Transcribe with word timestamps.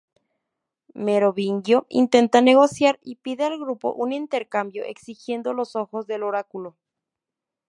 Merovingio 0.95 1.85
intenta 1.89 2.41
negociar 2.41 2.97
y 3.03 3.17
pide 3.17 3.43
al 3.45 3.59
grupo 3.59 3.93
un 3.93 4.13
intercambio, 4.13 4.83
exigiendo 4.83 5.53
los 5.53 5.75
ojos 5.75 6.07
del 6.07 6.23
Oráculo. 6.23 6.75